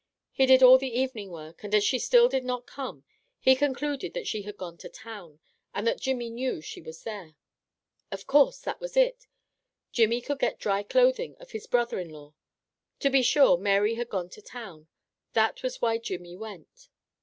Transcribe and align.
He 0.31 0.47
did 0.47 0.63
all 0.63 0.79
the 0.79 0.99
evening 0.99 1.29
work, 1.29 1.63
and 1.63 1.75
as 1.75 1.83
she 1.83 1.99
still 1.99 2.27
did 2.27 2.43
not 2.43 2.65
come, 2.65 3.03
he 3.37 3.55
concluded 3.55 4.15
that 4.15 4.25
she 4.25 4.41
had 4.41 4.57
gone 4.57 4.75
to 4.79 4.89
town, 4.89 5.39
and 5.75 5.85
that 5.85 6.01
Jimmy 6.01 6.31
knew 6.31 6.59
she 6.59 6.81
was 6.81 7.03
there. 7.03 7.35
Of 8.11 8.25
course, 8.25 8.57
that 8.61 8.79
was 8.81 8.97
it! 8.97 9.27
Jimmy 9.91 10.19
could 10.19 10.39
get 10.39 10.57
dry 10.57 10.81
clothing 10.81 11.35
of 11.39 11.51
his 11.51 11.67
brother 11.67 11.99
in 11.99 12.09
law. 12.09 12.33
To 13.01 13.11
be 13.11 13.21
sure, 13.21 13.59
Mary 13.59 13.93
had 13.93 14.09
gone 14.09 14.29
to 14.29 14.41
town. 14.41 14.87
That 15.33 15.61
was 15.61 15.83
why 15.83 15.99
Jimmy 15.99 16.35
went. 16.35 16.89